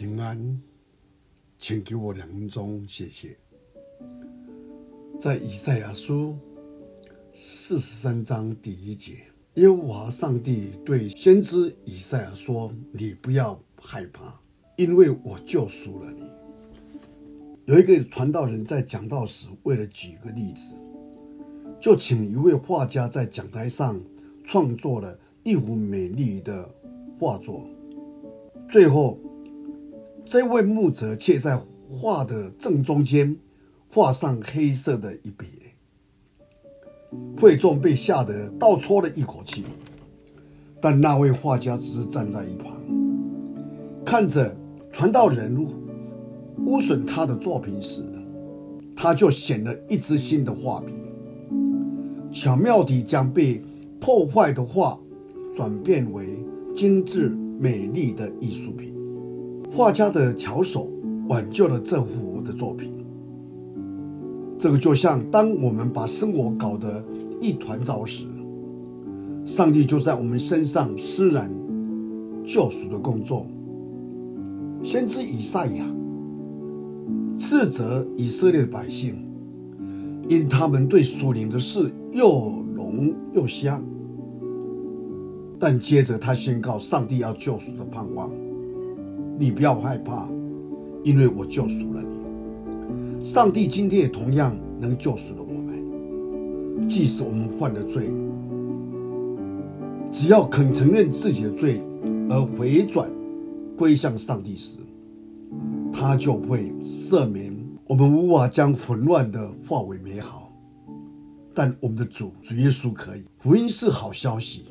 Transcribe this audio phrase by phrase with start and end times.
[0.00, 0.58] 平安，
[1.58, 3.36] 请给我两分钟，谢谢。
[5.20, 6.38] 在以赛亚书
[7.34, 9.18] 四十三章第一节，
[9.56, 14.40] 耶和华上帝对先知以赛亚说：“你不要害怕，
[14.78, 16.22] 因为我救赎了你。”
[17.70, 20.74] 有一个传道人在讲道时，为了举个例子，
[21.78, 24.00] 就请一位画家在讲台上
[24.44, 26.66] 创作了一幅美丽的
[27.18, 27.68] 画作，
[28.66, 29.20] 最后。
[30.30, 31.60] 这位牧者却在
[31.90, 33.36] 画的正中间
[33.92, 35.44] 画上黑色的一笔，
[37.36, 39.64] 会众被吓得倒抽了一口气。
[40.80, 42.76] 但那位画家只是站在一旁，
[44.04, 44.54] 看着
[44.92, 45.66] 传道人
[46.58, 48.04] 污损他的作品时，
[48.94, 50.92] 他就选了一支新的画笔，
[52.30, 53.60] 巧妙地将被
[54.00, 54.96] 破坏的画
[55.56, 56.38] 转变为
[56.72, 58.99] 精致美丽的艺术品。
[59.72, 60.88] 画家的巧手
[61.28, 62.92] 挽救了这幅的作品。
[64.58, 67.02] 这个就像当我们把生活搞得
[67.40, 68.26] 一团糟时，
[69.44, 71.50] 上帝就在我们身上施展
[72.44, 73.46] 救赎的工作。
[74.82, 75.84] 先知以赛亚
[77.38, 79.14] 斥责以色列的百姓，
[80.28, 83.80] 因他们对属灵的事又聋又瞎。
[85.58, 88.30] 但接着他宣告，上帝要救赎的盼望。
[89.40, 90.28] 你不要害怕，
[91.02, 93.24] 因为我救赎了你。
[93.24, 98.10] 上帝今天也同样能救赎了我们，即使我们犯了罪，
[100.12, 101.80] 只要肯承认自己的罪
[102.28, 103.10] 而回转
[103.78, 104.76] 归向上帝时，
[105.90, 107.56] 他就会赦免。
[107.86, 110.52] 我们无法将混乱的化为美好，
[111.54, 113.24] 但我们的主主耶稣可以。
[113.38, 114.66] 福音是好消息，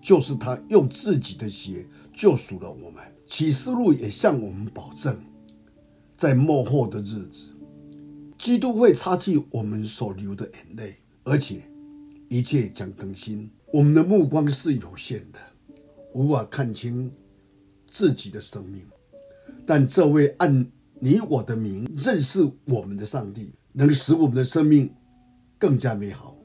[0.00, 1.84] 就是他用自己的血
[2.14, 3.02] 救赎了我们。
[3.26, 5.18] 启示录也向我们保证，
[6.16, 7.50] 在末后的日子，
[8.38, 11.62] 基督会擦去我们所流的眼泪，而且
[12.28, 13.50] 一切将更新。
[13.72, 15.38] 我们的目光是有限的，
[16.14, 17.10] 无法看清
[17.86, 18.82] 自己的生命，
[19.66, 20.64] 但这位按
[21.00, 24.88] 你我的名认识我们的上帝，能使我们的生命
[25.58, 26.38] 更加美好，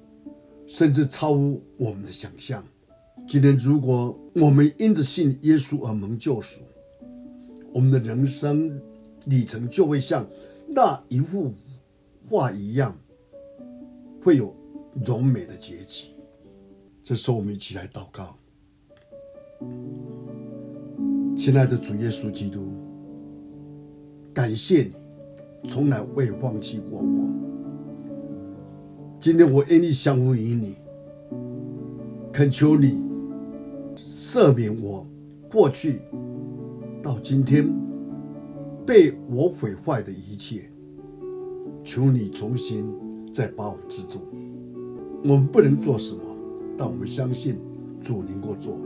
[0.66, 2.66] 甚至超乎我们的想象。
[3.28, 6.62] 今天，如果我们因着信耶稣而蒙救赎，
[7.74, 8.80] 我们的人生
[9.26, 10.26] 里程就会像
[10.68, 11.54] 那一幅
[12.28, 12.96] 画一样，
[14.22, 14.54] 会有
[15.06, 16.10] 荣美的结局。
[17.02, 18.38] 这时候，我们一起来祷告。
[21.36, 22.72] 亲爱的主耶稣基督，
[24.34, 24.84] 感谢
[25.62, 27.30] 你从来未放弃过我。
[29.20, 30.76] 今天我愿意降服于你，
[32.32, 33.02] 恳求你
[33.96, 35.06] 赦免我
[35.50, 36.02] 过去。
[37.02, 37.68] 到今天
[38.86, 40.70] 被我毁坏的一切，
[41.84, 42.94] 求你重新
[43.34, 44.22] 再把我制作。
[45.24, 46.22] 我们不能做什么，
[46.78, 47.58] 但我们相信
[48.00, 48.78] 主能够做。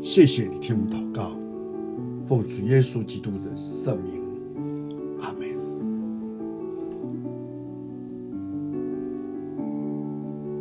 [0.00, 1.36] 谢谢你听我们祷告，
[2.26, 4.25] 奉主耶稣基督的圣名。